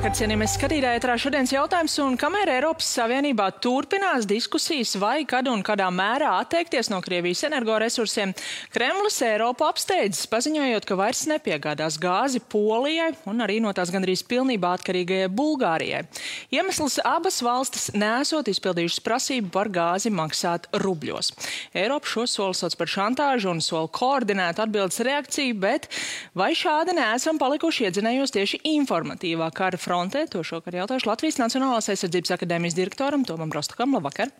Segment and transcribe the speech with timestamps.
[0.00, 5.60] Labvakar, cienījamies skatītāji, ētrā šodienas jautājums, un kamēr Eiropas Savienībā turpinās diskusijas, vai kad un
[5.60, 8.32] kādā mērā atteikties no Krievijas energoresursiem,
[8.72, 14.70] Kremlis Eiropu apsteidzis, paziņojot, ka vairs nepiegādās gāzi Polijai un arī no tās gandrīz pilnībā
[14.78, 16.00] atkarīgajai Bulgārijai.
[16.48, 21.28] Iemesls abas valstis nesot izpildījušas prasību par gāzi maksāt rubļos.
[21.76, 25.92] Eiropa šo soli sauc par šantāžu un soli koordinētu atbildes reakciju, bet
[26.32, 30.24] vai šādi neesam palikuši iedzinējos tieši informatīvā kara frontē.
[30.30, 33.98] To šokar jautāšu Latvijas Nacionālās aizsardzības akadēmijas direktoram Tomam Rostakam.
[33.98, 34.30] Labvakar!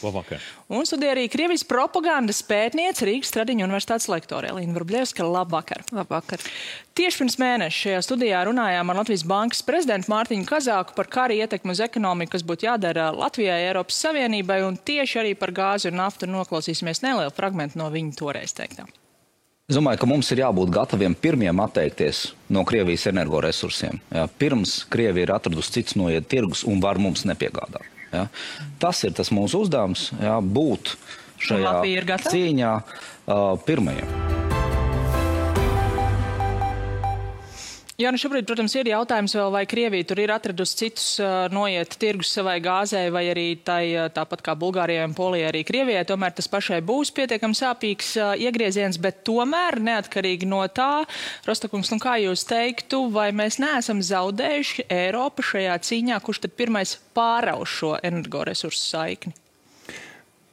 [0.00, 0.40] Labvakar.
[0.72, 5.26] Un studija arī Krievijas propagandas pētniece Rīgas Tradiņu universitātes lektore Elīna Vrbļevska.
[5.28, 5.84] Labvakar!
[5.92, 6.40] Labvakar!
[6.96, 11.76] Tieši pirms mēneša šajā studijā runājām ar Latvijas bankas prezidentu Mārtiņu Kazāku par kara ietekmi
[11.76, 16.30] uz ekonomiku, kas būtu jādara Latvijai, Eiropas Savienībai, un tieši arī par gāzi un naftu
[16.30, 18.88] noklausīsimies nelielu fragmentu no viņa toreiz teiktā.
[19.70, 24.00] Es domāju, ka mums ir jābūt gataviem pirmiem atteikties no Krievijas energoresursiem.
[24.10, 24.24] Jā.
[24.42, 27.86] Pirms Krievija ir atradusi cits noiet tirgus un var mums nepiegādāt.
[28.10, 28.26] Jā.
[28.82, 30.96] Tas ir tas mūsu uzdevums jā, būt
[31.46, 31.78] šajā
[32.26, 34.39] cīņā uh, pirmajiem.
[38.00, 41.98] Jā, nu šobrīd, protams, ir jautājums vēl, vai Krievija tur ir atradusi citus uh, noiet
[42.00, 43.82] tirgus savai gāzē, vai arī tai,
[44.14, 48.96] tāpat kā Bulgārijai un Polijai, arī Krievijai, tomēr tas pašai būs pietiekami sāpīgs uh, iegrieziens,
[49.04, 51.04] bet tomēr neatkarīgi no tā,
[51.44, 56.96] Rostakungs, nu kā jūs teiktu, vai mēs neesam zaudējuši Eiropu šajā cīņā, kurš tad pirmais
[57.12, 59.36] pārauš šo energoresursu saikni?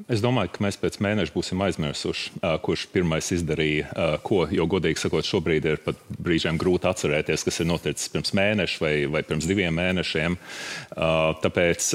[0.05, 4.43] Es domāju, ka mēs pēc mēneša būsim aizmirsuši, kurš pirmais izdarīja ko.
[4.53, 8.91] Jo, godīgi sakot, šobrīd ir pat brīžiem grūti atcerēties, kas ir noticis pirms mēneša vai,
[9.09, 10.37] vai pirms diviem mēnešiem.
[11.41, 11.87] Tāpēc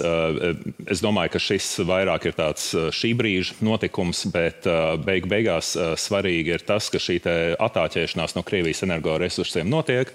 [0.90, 4.66] es domāju, ka šis vairāk ir tāds šī brīža notikums, bet
[5.06, 5.70] beig beigās
[6.02, 7.20] svarīgi ir tas, ka šī
[7.54, 10.10] attāķēšanās no Krievijas energoresursiem notiek.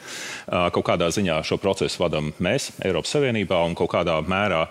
[0.52, 4.68] Kaut kādā ziņā šo procesu vadam mēs, Eiropas Savienībā, un kaut kādā mērā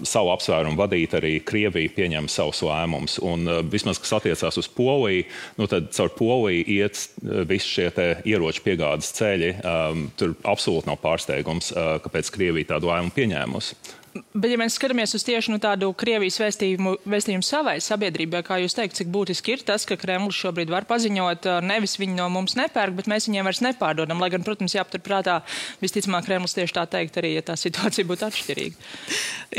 [0.00, 3.18] savu apsvērumu vadīt arī Krievija pieņem pieņem savus lēmumus.
[3.22, 5.24] Un uh, vismaz, kas attiecās uz Poliju,
[5.58, 7.90] nu tad caur Poliju iet uh, visi šie
[8.24, 9.62] ieroču piegādes ceļi.
[9.62, 14.01] Um, tur absolūti nav pārsteigums, uh, kāpēc Krievija tādu lēmumu pieņēmusi.
[14.12, 18.76] Bet, ja mēs skatāmies uz tieši nu, tādu Krievijas vēstījumu, vēstījumu savai sabiedrībai, kā jūs
[18.76, 22.96] teikt, cik būtiski ir tas, ka Kremlis šobrīd var paziņot, nevis viņi no mums nepērk,
[22.98, 24.20] bet mēs viņiem vairs nepārdodam.
[24.20, 25.38] Lai gan, protams, jāpaturprātā,
[25.80, 28.92] visticamāk, Kremlis tieši tā teikt, arī, ja tā situācija būtu atšķirīga.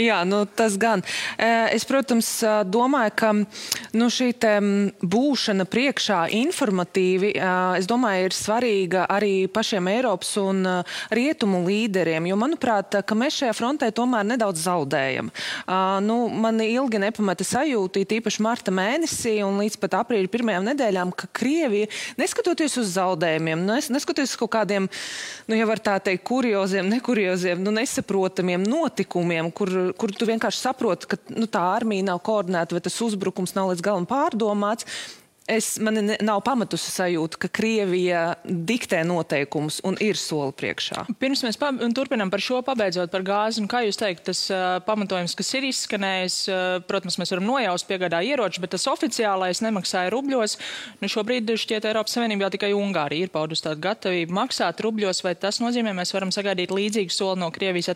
[0.03, 1.01] Jā, nu, tas gan.
[1.37, 2.29] Es, protams,
[2.69, 4.31] domāju, ka nu, šī
[5.01, 7.33] būšana priekšā informatīvi,
[7.79, 10.65] es domāju, ir svarīga arī pašiem Eiropas un
[11.13, 15.31] Rietumu līderiem, jo, manuprāt, ka mēs šajā frontē tomēr nedaudz nedaudz zaudējam.
[15.63, 21.13] Uh, nu, man ilgi nepamata sajūta, tīpaši marta mēnesī un līdz pat aprīļa pirmajām nedēļām,
[21.15, 21.87] ka Krievija,
[22.19, 24.89] neskatoties uz zaudējumiem, nes, neskatoties uz kaut kādiem,
[25.47, 31.13] nu, ja var tā teikt, kurioziem, nekurioziem, nu, nesaprotamiem notikumiem, kur, kur tu vienkārši saproti,
[31.13, 34.87] ka nu, tā armija nav koordinēta vai tas uzbrukums nav līdz galam pārdomāts,
[35.49, 41.03] Es, man nav pamatusi sajūta, ka Krievija diktē noteikumus un ir soli priekšā.
[41.19, 41.59] Pirms mēs
[41.95, 46.37] turpinām par šo, pabeidzot par gāzi, kā jūs teikt, tas uh, pamatojums, kas ir izskanējis,
[46.47, 50.55] uh, protams, mēs varam nojaust piegādā ieroči, bet tas oficiālais nemaksāja rubļos.
[51.03, 55.59] Nu, šobrīd šķiet Eiropas Savienībā tikai Ungārija ir paudus tādu gatavību maksāt rubļos, vai tas
[55.63, 57.91] nozīmē, mēs varam sagaidīt līdzīgu soli no Krievijas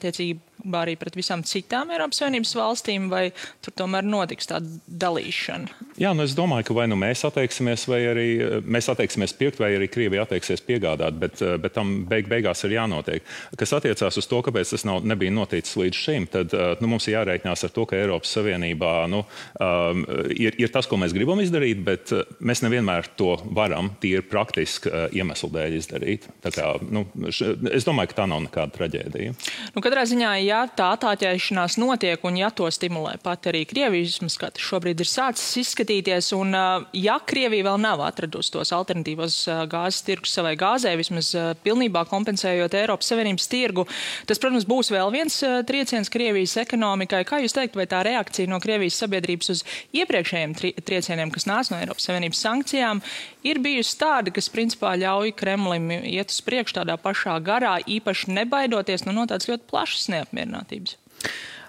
[0.67, 5.67] attiecībā arī pret visām citām Eiropas Savienības valstīm, vai tur tomēr notiks tāda dalīšana?
[5.97, 9.59] Jā, nu es domāju, ka vai nu mēs atteiksimies, vai arī eh, mēs atteiksimies pirkt,
[9.59, 13.23] vai arī Krievija atteiksies piegādāt, bet, eh, bet tam beig beigās ir jānotiek.
[13.57, 17.07] Kas attiecās uz to, kāpēc tas nav, nebija noticis līdz šim, tad eh, nu, mums
[17.07, 19.23] ir jārēķinās ar to, ka Eiropas Savienībā nu,
[19.63, 20.03] um,
[20.33, 22.13] ir, ir tas, ko mēs gribam izdarīt, bet
[22.43, 26.27] mēs nevienmēr to varam tīri praktiski iemeslu dēļ izdarīt.
[26.43, 29.33] Tā kā, nu, š, es domāju, ka tā nav nekāda traģēdija.
[29.73, 34.63] Nu, katrā ziņā, ja tā attāķēšanās notiek un ja to stimulē pat arī Krievijas, tas
[34.63, 36.55] šobrīd ir sācis izskatīties, un
[36.97, 39.37] ja Krievija vēl nav atradusi tos alternatīvos
[39.71, 41.33] gāzes tirgus savai gāzē, vismaz
[41.63, 43.85] pilnībā kompensējot Eiropas Savienības tirgu.
[44.29, 45.39] Tas, protams, būs vēl viens
[45.69, 47.23] trieciens Krievijas ekonomikai.
[47.27, 49.63] Kā jūs teikt, vai tā reakcija no Krievijas sabiedrības uz
[49.97, 53.03] iepriekšējiem tri triecieniem, kas nāca no Eiropas Savienības sankcijām,
[53.47, 59.05] ir bijusi tāda, kas principā ļauj Kremlim iet uz priekšu tādā pašā garā, īpaši nebaidoties
[59.07, 60.46] nu, no tādas ļoti plašas neapmierinātības?
[60.47, 60.97] neapmierinātības.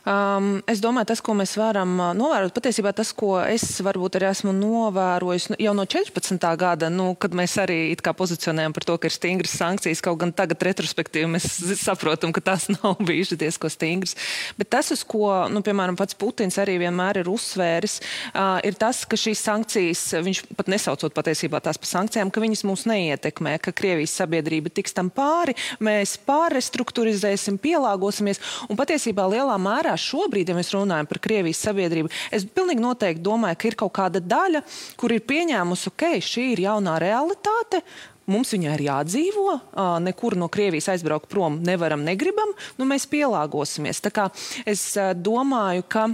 [0.08, 4.54] Um, es domāju, tas, ko mēs varam novērot, patiesībā tas, ko es varbūt arī esmu
[4.56, 6.46] novērojis nu, jau no 14.
[6.56, 10.64] gada, nu, kad mēs arī pozicionējam par to, ka ir stingras sankcijas, kaut gan tagad
[10.64, 11.48] retrospektīvi mēs
[11.82, 14.16] saprotam, ka tās nav bijušas diezko stingras.
[14.56, 17.98] Bet tas, uz ko, nu, piemēram, pats Putins arī vienmēr ir uzsvēris,
[18.32, 22.64] uh, ir tas, ka šīs sankcijas, viņš pat nesaucot patiesībā tās par sankcijām, ka viņas
[22.70, 28.40] mūs neietekmē, ka Krievijas sabiedrība tiks tam pāri, mēs pārrestruktūrizēsim, pielāgosimies.
[28.72, 33.58] Un patiesībā lielā mērā šobrīd, ja mēs runājam par Krievijas sabiedrību, es pilnīgi noteikti domāju,
[33.58, 34.62] ka ir kaut kāda daļa,
[35.00, 37.82] kur ir pieņēmusi, ok, šī ir jaunā realitāte,
[38.28, 39.54] mums viņai ir jādzīvo,
[40.04, 44.02] nekur no Krievijas aizbraukt prom nevaram, negribam, nu mēs pielāgosimies.
[44.04, 44.28] Tā kā
[44.68, 46.10] es domāju, ka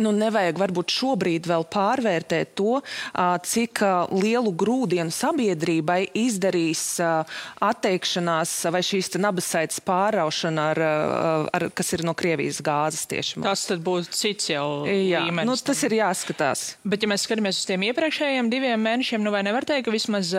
[0.00, 2.78] nu, nevajag varbūt šobrīd vēl pārvērtēt to,
[3.48, 3.82] cik
[4.14, 10.82] lielu grūdienu sabiedrībai izdarīs atteikšanās vai šīs nabasaitas pāraušana, ar,
[11.52, 13.42] ar, kas ir no Krievijas gāzes tieši.
[13.44, 15.48] Tas tad būs cits jau Jā, līmenis.
[15.48, 16.64] Nu, tas ir jāskatās.
[16.86, 20.32] Bet, ja mēs skatāmies uz tiem iepriekšējiem diviem mēnešiem, nu vai nevar teikt, ka vismaz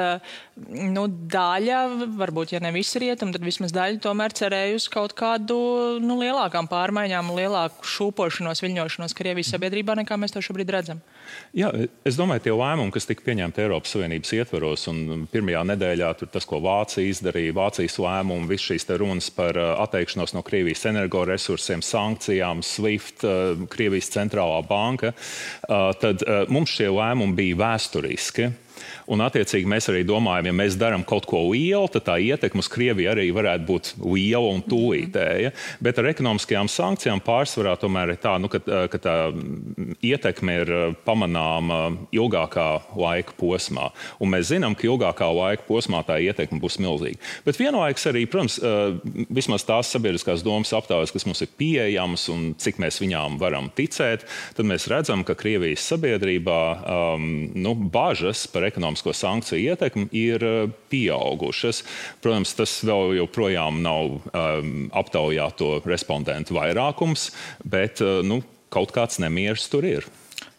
[0.55, 1.79] nu, daļa,
[2.17, 5.57] varbūt, ja ne visi rietumi, tad vismaz daļa tomēr cerēja uz kaut kādu
[6.03, 11.01] nu, lielākām pārmaiņām, lielāku šūpošanos, viļņošanos Krievijas Krievijas sabiedrībā, nekā mēs to šobrīd redzam.
[11.55, 11.69] Jā,
[12.05, 16.61] es domāju, tie lēmumi, kas tika pieņemti Eiropas Savienības ietvaros, un pirmajā nedēļā tas, ko
[16.63, 23.25] Vācija izdarīja, Vācijas lēmumu, viss šīs runas par uh, atteikšanos no Krievijas energoresursiem, sankcijām, SWIFT,
[23.27, 28.51] uh, Krievijas centrālā banka, uh, tad mums šie lēmumi bija vēsturiski.
[29.11, 32.69] Un, attiecīgi, mēs arī domājam, ja mēs darām kaut ko lielu, tad tā ietekme uz
[32.71, 35.51] Krieviju arī varētu būt liela un tūlītēja.
[35.83, 39.15] Bet ar ekonomiskajām sankcijām pārsvarā tomēr ir tā, nu, ka, ka tā
[40.03, 40.73] ietekme ir
[41.07, 41.81] pamanāma
[42.15, 42.67] ilgākā
[42.99, 43.89] laika posmā.
[44.23, 47.19] Un mēs zinām, ka ilgākā laika posmā tā ietekme būs milzīga.
[47.47, 48.59] Bet vienlaikus arī, protams,
[49.33, 54.25] vismaz tās sabiedriskās domas aptaujas, kas mums ir pieejamas un cik mēs viņām varam ticēt,
[54.55, 57.29] tad mēs redzam, ka Krievijas sabiedrībā um,
[57.59, 61.83] nu, bažas par ekonomiskajām ekonomisko sankciju ietekmi ir eh, pieaugušas.
[62.21, 67.31] Protams, tas vēl joprojām nav um, aptaujāto respondentu vairākums,
[67.65, 70.05] bet uh, nu, kaut kāds nemieris tur ir.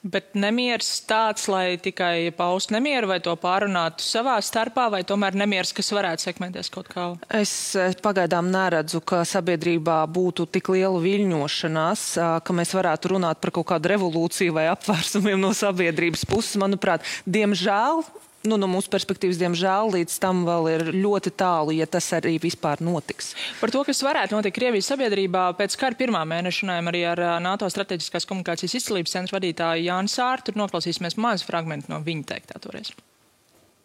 [0.05, 5.73] Bet nemieris tāds, lai tikai paustu nemieru vai to pārunātu savā starpā, vai tomēr nemieris,
[5.73, 7.07] kas varētu sekmēties kaut kā?
[7.33, 7.73] Es
[8.05, 12.05] pagaidām neredzu, ka sabiedrībā būtu tik liela viļņošanās,
[12.45, 16.61] ka mēs varētu runāt par kaut kādu revolūciju vai apvērsumiem no sabiedrības puses.
[16.61, 18.05] Manuprāt, diemžēl
[18.49, 22.83] nu, no mūsu perspektīvas, diemžēl, līdz tam vēl ir ļoti tālu, ja tas arī vispār
[22.85, 23.33] notiks.
[23.61, 27.71] Par to, kas varētu notikt Krievijas sabiedrībā, pēc kara pirmā mēneša runājam arī ar NATO
[27.73, 30.53] strateģiskās komunikācijas izcilības centra vadītāju Jānu Sārtu.
[30.53, 32.93] Tur noklausīsimies mazu fragmentu no viņa teiktā toreiz.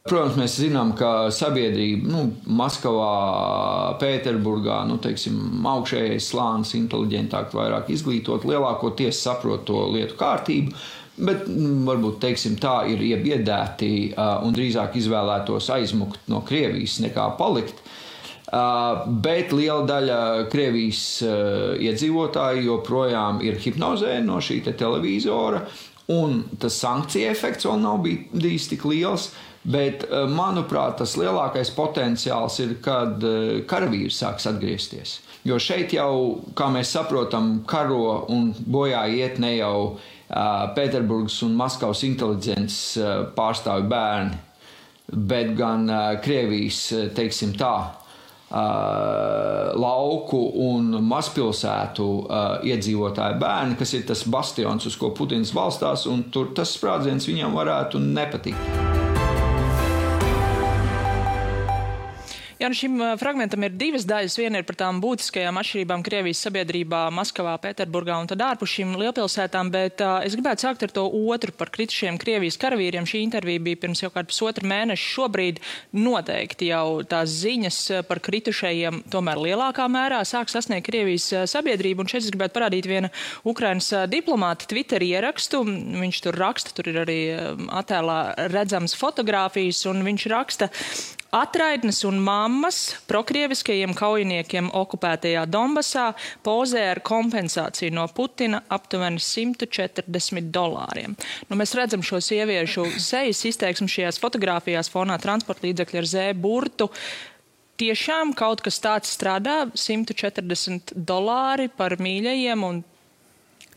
[0.10, 2.22] Protams, mēs zinām, ka sabiedrība nu,
[2.58, 5.36] Maskavā, Pēterburgā, nu, teiksim,
[5.70, 10.74] augšējais slānis, inteliģentāk, vairāk izglītot, lielākoties saprot to lietu kārtību
[11.20, 17.84] bet mm, varbūt teiksim, tā ir iebiedēti un drīzāk izvēlētos aizmukt no Krievijas nekā palikt.
[18.50, 21.04] Bet liela daļa Krievijas
[21.86, 25.62] iedzīvotāju joprojām ir hipnozē no šī te televizora,
[26.10, 29.30] un tas sankcija efekts vēl nav bijis tik liels.
[29.70, 33.20] Bet, manuprāt, tas lielākais potenciāls ir, kad
[33.70, 35.18] karavīri sāks atgriezties.
[35.44, 40.00] Jo šeit jau, kā mēs saprotam, karo un bojā iet ne jau
[40.30, 44.38] Pēterburgas un Maskavas inteliģences pārstāvju bērni,
[45.10, 45.90] bet gan
[46.22, 46.84] Krievijas,
[47.18, 47.74] teiksim tā,
[49.80, 50.40] lauku
[50.70, 52.08] un mazpilsētu
[52.70, 57.58] iedzīvotāju bērni, kas ir tas bastions, uz ko Putins balstās, un tur tas sprādziens viņam
[57.58, 59.09] varētu nepatikt.
[62.60, 64.34] Jā, nu šim fragmentam ir divas daļas.
[64.36, 69.70] Viena ir par tām būtiskajām atšķirībām Krievijas sabiedrībā, Maskavā, Pēterburgā un tad ārpus šīm lielpilsētām,
[69.72, 73.08] bet uh, es gribētu sākt ar to otru par kritušiem Krievijas karavīriem.
[73.08, 75.08] Šī intervija bija pirms jau kādu pusotru mēnešu.
[75.14, 75.62] Šobrīd
[75.96, 77.78] noteikti jau tās ziņas
[78.10, 82.04] par kritušajiem tomēr lielākā mērā sāk sasniegt Krievijas sabiedrību.
[82.04, 83.14] Un šeit es gribētu parādīt viena
[83.48, 85.64] Ukrainas diplomāta Twitter ierakstu.
[86.04, 87.18] Viņš tur raksta, tur ir arī
[87.80, 88.20] attēlā
[88.52, 90.70] redzams fotogrāfijas, un viņš raksta,
[91.30, 96.08] Atraitnes un mammas prokrieviskajiem kaujiniekiem okupētajā Donbasā
[96.42, 101.14] pozē ar kompensāciju no Putina aptuveni 140 dolāriem.
[101.46, 106.90] Nu, mēs redzam šo sieviešu sejas izteiksmu šajās fotografijās fonā transporta līdzekļi ar zē burtu
[107.80, 112.82] tiešām kaut kas tāds strādā, 140 dolāri par mīļajiem un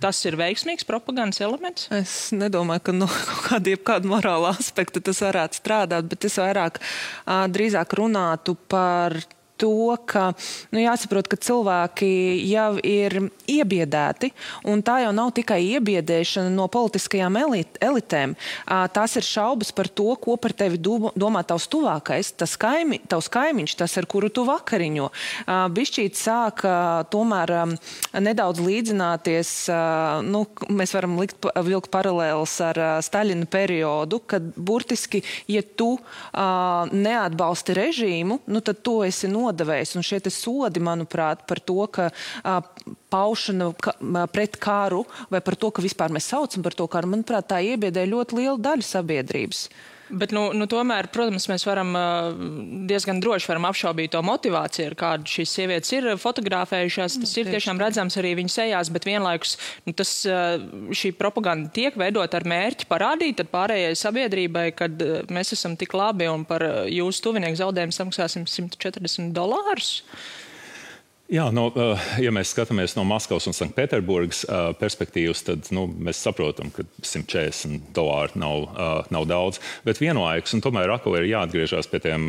[0.02, 1.86] tas ir veiksmīgs propagandas elements?
[1.94, 3.08] Es nedomāju, ka no
[3.46, 6.82] kāda, kāda morāla aspekta tas varētu strādāt, bet es vairāk
[7.26, 9.16] drīzāk runātu par
[9.62, 10.32] to, ka
[10.74, 12.10] nu, jāsaprot, ka cilvēki
[12.50, 13.18] jau ir
[13.50, 14.32] iebiedēti,
[14.68, 18.34] un tā jau nav tikai iebiedēšana no politiskajām elit elitēm.
[18.66, 23.76] Tās ir šaubas par to, ko par tevi domā tavs tuvākais, tas kaimi, tavs kaimiņš,
[23.82, 25.08] tas, ar kuru tu vakariņo.
[25.76, 26.64] Bišķīt sāk
[27.12, 27.54] tomēr
[28.22, 29.52] nedaudz līdzināties,
[30.28, 35.94] nu, mēs varam likt, vilkt paralēlus ar Staļina periodu, kad burtiski, ja tu
[36.32, 39.96] neatbalsti režīmu, nu, tad to esi nodevējis.
[39.96, 42.10] Un šie sodi, manuprāt, par to, ka
[43.12, 43.94] paušana ka,
[44.32, 48.06] pret kāru vai par to, ka vispār mēs saucam par to karu, manuprāt, tā iebiedē
[48.08, 49.66] ļoti lielu daļu sabiedrības.
[50.12, 51.94] Bet, nu, nu, tomēr, protams, mēs varam
[52.88, 57.16] diezgan droši varam apšaubīt to motivāciju, ar kādu šīs sievietes ir fotografējušās.
[57.22, 60.12] Tas ir tiešām redzams arī viņu sejās, bet vienlaikus nu, tas,
[61.02, 65.02] šī propaganda tiek veidot ar mērķi parādīt pārējai sabiedrībai, kad
[65.32, 70.02] mēs esam tik labi un par jūsu tuvinieku zaudējumu samaksāsim 140 dolārus.
[71.32, 76.20] Jā, no, eh, ja mēs skatāmies no Maskavas un Sanktpēterburgas eh, perspektīvas, tad nu, mēs
[76.20, 79.62] saprotam, ka 140 dolāri nav, eh, nav daudz.
[79.86, 82.28] Bet vienlaikus, un tomēr atkal ir jāatgriežas pie tiem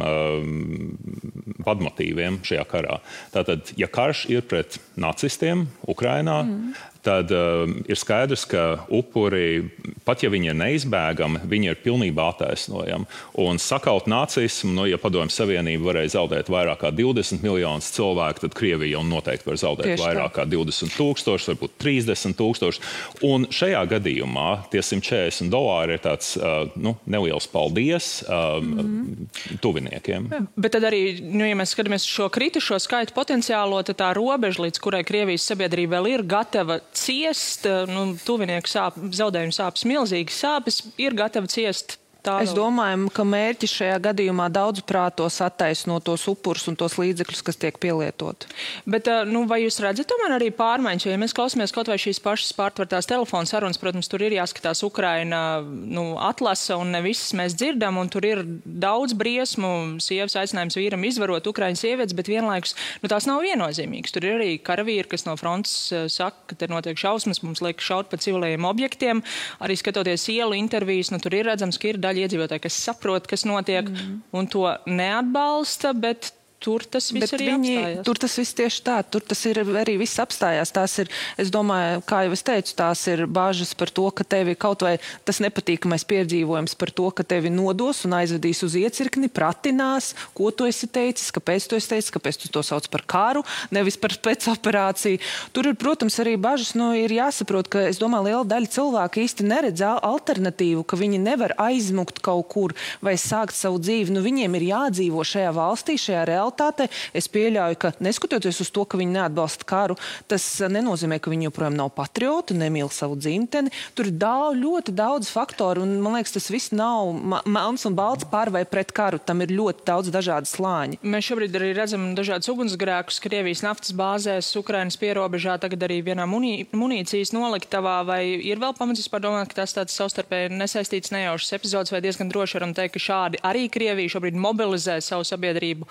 [1.63, 3.01] vadmotīviem šajā karā.
[3.35, 9.65] Tātad, ja karš ir pret nacistiem Ukrainā, mm tad ir skaidrs, ka upuri,
[10.05, 13.07] pat ja viņi ir neizbēgami, viņi ir pilnībā attaisnojami.
[13.43, 18.57] Un sakaut nācismu, nu, ja Padomju Savienība varēja zaudēt vairāk kā 20 miljonus cilvēku, tad
[18.57, 20.41] Krievija jau noteikti var zaudēt Tieši vairāk tā.
[20.41, 22.83] kā 20 tūkstoši, varbūt 30 tūkstoši.
[23.29, 26.35] Un šajā gadījumā tie 140 dolāri ir tāds
[26.75, 29.59] nu, neliels paldies uh, mm -hmm.
[29.61, 30.27] tuviniekiem.
[30.31, 34.63] Ja, bet tad arī, nu, ja mēs skatāmies šo kritušo skaitu potenciālo, tad tā robeža,
[34.63, 40.81] līdz kurai Krievijas sabiedrība vēl ir gatava ciest, nu, tuvinieku sāp, zaudējumu sāpes, milzīgas sāpes,
[40.97, 42.45] ir gatavi ciest tālu.
[42.45, 47.59] Es domāju, ka mērķis šajā gadījumā daudz prātos attaisno tos upurus un tos līdzekļus, kas
[47.59, 48.49] tiek pielietoti.
[48.89, 51.07] Bet nu, vai jūs redzat tomēr arī pārmaiņas?
[51.09, 55.61] Ja mēs klausāmies kaut vai šīs pašas pārtvertās telefona sarunas, protams, tur ir jāskatās Ukraina
[55.63, 61.03] nu, atlasa un ne visas mēs dzirdam, un tur ir daudz briesmu, sievas aicinājums vīram
[61.07, 64.15] izvarot Ukraiņas sievietes, bet vienlaikus nu, tās nav viennozīmīgas.
[64.15, 65.75] Tur ir arī karavīri, kas no frontes
[66.13, 69.23] saka, ka te notiek šausmas, mums liek šaut pa civiliem objektiem.
[69.63, 73.27] Arī skatoties ielu intervijas, nu, tur ir redzams, ka ir daļa daļa iedzīvotāji, kas saprot,
[73.29, 74.21] kas notiek mm.
[74.37, 76.31] un to neatbalsta, bet
[76.63, 78.05] tur tas viss Bet arī viņi, apstājās.
[78.07, 80.71] Tur tas viss tieši tā, tur tas ir arī viss apstājās.
[80.73, 84.55] Tās ir, es domāju, kā jau es teicu, tās ir bāžas par to, ka tevi
[84.59, 84.95] kaut vai
[85.27, 90.67] tas nepatīkamais piedzīvojums par to, ka tevi nodos un aizvedīs uz iecirkni, pratinās, ko tu
[90.69, 93.43] esi teicis, kāpēc tu esi teicis, kāpēc tu to sauc par karu,
[93.75, 95.19] nevis par spēcoperāciju.
[95.55, 99.47] Tur ir, protams, arī bažas, nu, ir jāsaprot, ka, es domāju, liela daļa cilvēku īsti
[99.49, 104.13] neredz alternatīvu, ka viņi nevar aizmukt kaut kur vai sākt savu dzīvi.
[104.15, 106.89] Nu, viņiem ir jādzīvo šajā valstī, šajā realitātē realitāte.
[107.13, 109.95] Es pieļauju, ka neskatoties uz to, ka viņi neatbalsta karu,
[110.27, 113.71] tas nenozīmē, ka viņi joprojām nav patrioti, nemīl savu dzimteni.
[113.95, 117.13] Tur ir daudz, ļoti daudz faktoru, un man liekas, tas viss nav
[117.45, 119.19] melns un balts par vai pret karu.
[119.19, 120.99] Tam ir ļoti daudz dažādu slāņu.
[121.03, 126.67] Mēs šobrīd arī redzam dažādus ugunsgrēkus Krievijas naftas bāzēs, Ukrainas pierobežā, tagad arī vienā munī,
[126.73, 128.01] munīcijas noliktavā.
[128.07, 132.31] Vai ir vēl pamats vispār domāt, ka tas tāds savstarpēji nesaistīts nejaušs epizods, vai diezgan
[132.31, 135.87] droši varam teikt, ka šādi arī Krievija šobrīd mobilizē savu sabiedrību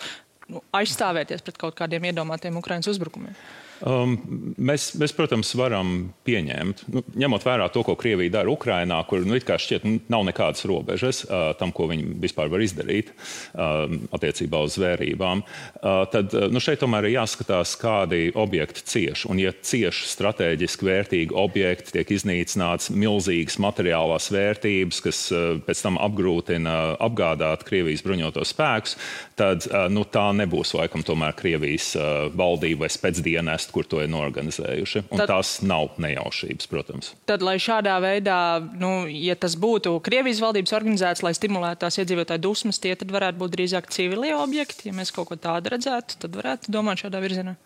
[0.53, 3.37] nu, aizstāvēties pret kaut kādiem iedomātiem Ukraiņas uzbrukumiem?
[3.83, 4.15] Um,
[4.63, 9.35] mēs, mēs, protams, varam pieņemt, nu, ņemot vērā to, ko Krievija dara Ukrajinā, kur nu,
[9.35, 14.77] šķiet, nu, nav nekādas robežas uh, tam, ko viņi vispār var izdarīt uh, attiecībā uz
[14.79, 15.43] zvērībām.
[15.43, 19.25] Uh, tad uh, nu, šeit tomēr ir jāskatās, kādi objekti cieš.
[19.33, 25.99] Un, ja cieši strateģiski vērtīgi objekti tiek iznīcināts milzīgas materiālās vērtības, kas uh, pēc tam
[25.99, 28.95] apgrūtina apgādāt Krievijas bruņotos spēkus,
[29.35, 34.11] tad uh, nu, tā nebūs laikam tomēr Krievijas uh, valdība vai spēcdienestu kur to ir
[34.13, 35.05] norganizējuši.
[35.11, 37.13] Un tad, tās nav nejaušības, protams.
[37.29, 38.39] Tad, lai šādā veidā,
[38.81, 43.41] nu, ja tas būtu Krievijas valdības organizēts, lai stimulētu tās iedzīvotāju dusmas, tie tad varētu
[43.43, 44.91] būt drīzāk civilie objekti.
[44.91, 47.57] Ja mēs kaut ko tādu redzētu, tad varētu domāt šādā virzienā.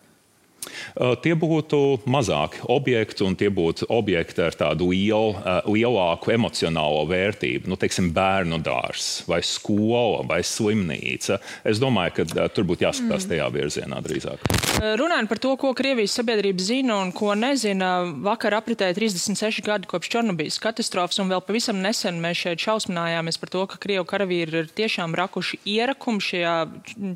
[1.23, 5.35] Tie būtu mazāki objekti, un tie būtu objekti ar tādu lielu,
[5.67, 7.69] lielāku emocionālo vērtību.
[7.69, 11.39] Nu, teiksim, bērnu dārzs, vai skola, vai slimnīca.
[11.67, 13.31] Es domāju, ka tur būtu jāskatās mm.
[13.33, 14.47] tajā virzienā drīzāk.
[14.77, 17.91] Runājot par to, ko Krievijas sabiedrība zina un ko nezina,
[18.25, 23.53] vakar apritēja 36 gadi kopš Černobijas katastrofas, un vēl pavisam nesen mēs šeit šausminājāmies par
[23.53, 26.55] to, ka Krievu karavīri ir tiešām rakuši ierakumu šajā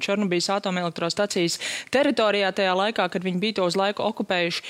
[0.02, 1.60] Černobijas atomelektrostacijas
[1.94, 4.66] teritorijā tajā laikā, kad viņi bija to uz laiku okupējuši.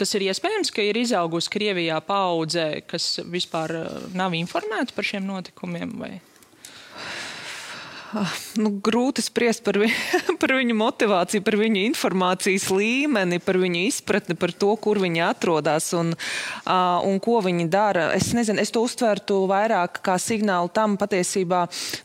[0.00, 5.28] Tas ir iespējams, ka ir izaugusi Krievijā paudze, kas vispār uh, nav informēta par šiem
[5.28, 5.92] notikumiem?
[6.00, 6.16] Vai?
[8.62, 9.88] nu, grūti spriest par, vi
[10.40, 15.90] par viņu motivāciju, par viņu informācijas līmeni, par viņu izpratni par to, kur viņi atrodas
[15.96, 18.08] un, uh, un ko viņi dara.
[18.16, 21.64] Es nezinu, es to uztvertu vairāk kā signālu tam patiesībā,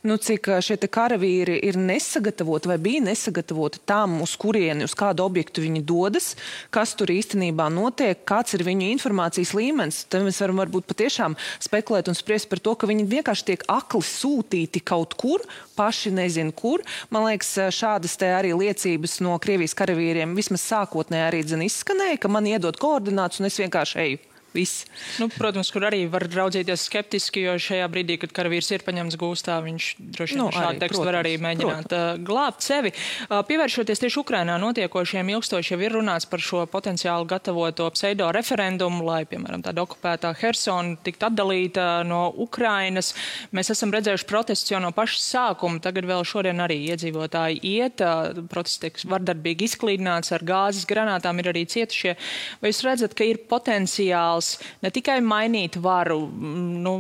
[0.10, 5.63] nu, cik šie karavīri ir nesagatavoti vai bija nesagatavoti tam, uz kurieni, uz kādu objektu
[5.63, 6.32] viņi dodas,
[6.74, 10.04] kas tur īstenībā notiek, kāds ir viņu informācijas līmenis.
[10.10, 14.01] Tad mēs varam varbūt patiešām spekulēt un spriest par to, ka viņi vienkārši tiek akli
[14.06, 15.44] sūtīti kaut kur
[15.78, 16.84] paši nezina, kur.
[17.12, 22.79] Man liekas, šādas arī liecības no Krievijas karavīriem vismaz sākotnēji arī izskanēja, ka man iedod
[22.79, 24.28] koordinātus un es vienkārši eju.
[24.53, 24.86] Viss.
[25.22, 29.60] Nu, protams, kur arī var raudzīties skeptiski, jo šajā brīdī, kad karavīrs ir paņemts gūstā,
[29.62, 32.24] viņš droši vien nu, šādu tekstu protams, var arī mēģināt protams.
[32.25, 32.91] glābt sevi.
[33.29, 39.22] Pievēršoties tieši Ukrainā notiekošiem, ilgstoši jau ir runāts par šo potenciāli gatavoto pseido referendumu, lai,
[39.29, 43.13] piemēram, tāda okupētā Hersona tiktu atdalīta no Ukrainas.
[43.53, 45.77] Mēs esam redzējuši protestus jau no paša sākuma.
[45.84, 48.01] Tagad vēl šodien arī iedzīvotāji iet,
[48.50, 52.18] protests tiek vardarbīgi izklīdināts ar gāzes granātām, ir arī cietušie.
[52.63, 56.93] Vai jūs redzat, ka ir potenciāli potenciāls ne tikai mainīt varu, nu,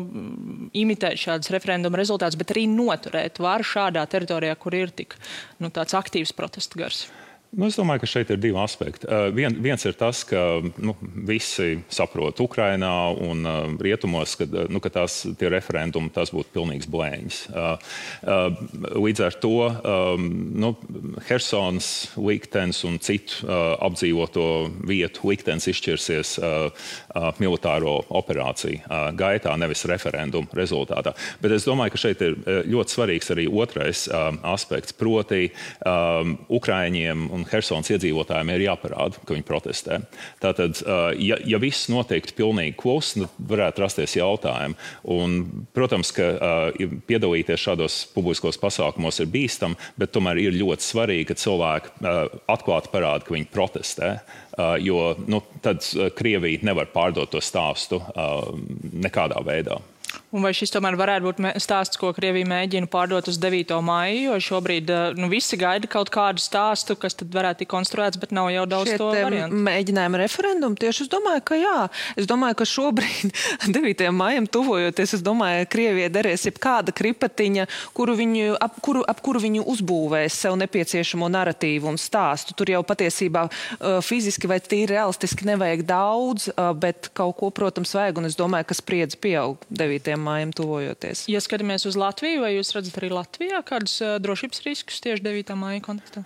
[0.73, 5.15] imitēt šādus referenduma rezultātus, bet arī noturēt varu šādā teritorijā, kur ir tik
[5.59, 7.07] nu, aktīvs protestu gars.
[7.49, 9.07] Nu, es domāju, ka šeit ir divi aspekti.
[9.09, 10.93] Uh, vien, viens ir tas, ka nu,
[11.25, 16.53] visi saprot Ukrainā un uh, rietumos, ka, uh, nu, ka tās, tie referendumi tas būtu
[16.53, 17.39] pilnīgs blēņas.
[17.49, 17.87] Uh,
[18.21, 18.59] uh,
[19.01, 20.27] līdz ar to um,
[20.61, 20.75] nu,
[21.25, 21.89] Hersons,
[22.21, 24.43] liktenis un citu apdzīvoto
[24.87, 26.31] vietu liktenis izšķirsies
[27.41, 28.81] militāro operāciju
[29.17, 31.13] gaitā, nevis referendumu rezultātā.
[31.41, 32.37] Bet es domāju, ka šeit ir
[32.69, 35.49] ļoti svarīgs arī otrais aspekts, proti
[35.87, 39.99] um, Ukraiņiem un Helsinas iedzīvotājiem ir jāparāda, ka viņi protestē.
[40.43, 40.81] Tātad,
[41.21, 44.77] ja, ja viss noteikti pilnīgi klusi, tad varētu rasties jautājumi.
[45.15, 45.37] Un,
[45.75, 46.29] protams, ka
[47.09, 52.09] piedalīties šādos publiskos pasākumos ir bīstami, bet tomēr ir ļoti svarīgi, ka cilvēki
[52.49, 54.11] atklāti parāda, ka viņi protestē.
[54.83, 55.85] Jo nu, tad
[56.17, 58.01] Krievija nevar pārdot to stāstu
[58.99, 59.79] nekādā veidā.
[60.29, 63.71] Un vai šis tomēr varētu būt stāsts, ko Krievija mēģina pārdot uz 9.
[63.81, 68.19] maiju, jo šobrīd eh, nu, visi gaida kaut kādu stāstu, kas tad varētu tikt konstruēts,
[68.21, 69.57] bet nav jau daudz Šiet, to variantu.
[69.65, 71.77] Mēģinājumu referendumu tieši es domāju, ka jā.
[72.13, 73.33] Es domāju, ka šobrīd
[73.79, 74.05] 9.
[74.13, 77.65] maijam tuvojoties, es domāju, ka Krievija derēs jebkāda kripatiņa,
[77.97, 82.53] kuru viņu, ap, kuru, ap kuru viņu uzbūvēs sev nepieciešamo narratīvu un stāstu.
[82.53, 87.97] Tur jau patiesībā uh, fiziski vai tīri realistiski nevajag daudz, uh, bet kaut ko, protams,
[87.97, 91.27] vajag, un es domāju, ka spriedzi pieaug 9 mājām tuvojoties.
[91.31, 95.55] Ja skatāmies uz Latviju, vai jūs redzat arī Latvijā kādus drošības riskus tieši 9.
[95.59, 96.25] māja kontekstā?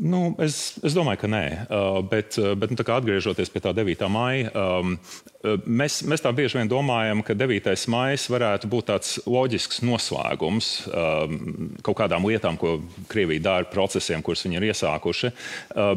[0.00, 4.06] Nu, es, es domāju, ka nē, uh, bet, bet nu, atgriežoties pie tā 9.
[4.12, 4.94] maija, um,
[5.40, 7.72] Mēs, mēs tā bieži vien domājam, ka 9.
[7.88, 12.74] maija varētu būt tāds loģisks noslēgums um, kaut kādām lietām, ko
[13.08, 15.30] Krievija dara, procesiem, kurus viņi ir iesākuši.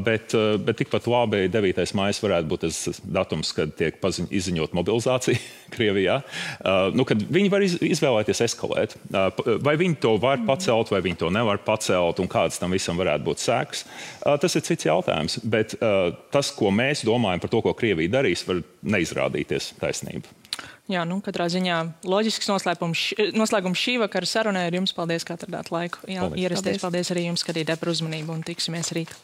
[0.06, 0.32] Bet,
[0.64, 1.84] bet tikpat labi 9.
[2.00, 5.42] maija varētu būt tas datums, kad tiek paziņ, izziņot mobilizācija
[5.76, 6.22] Krievijā.
[6.96, 8.96] Nu, kad viņi var iz, izvēlēties eskalēt.
[9.12, 13.28] Vai viņi to var pacelt, vai viņi to nevar pacelt, un kādas tam visam varētu
[13.28, 13.84] būt sekas,
[14.24, 15.42] tas ir cits jautājums.
[15.44, 15.76] Bet
[16.32, 20.30] tas, ko mēs domājam par to, ko Krievija darīs, var neizrādīties taisnība.
[20.92, 24.92] Jā, nu, katrā ziņā loģisks noslēgums šī vakara sarunai ar jums.
[24.96, 26.04] Paldies, ka atradāt laiku.
[26.12, 26.44] Jā, paldies.
[26.44, 26.66] ierasties.
[26.66, 26.84] Paldies.
[26.84, 29.16] paldies arī jums, skatītāji, par uzmanību un tiksimies rīt.